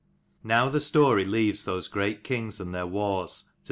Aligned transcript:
[OW 0.43 0.69
the 0.71 0.79
story 0.79 1.25
leaves 1.25 1.63
those 1.63 1.85
CHAPTER 1.85 1.93
great 1.93 2.23
kings 2.23 2.59
and 2.59 2.73
their 2.73 2.87
wars, 2.87 3.43
to 3.43 3.49
XIV. 3.49 3.53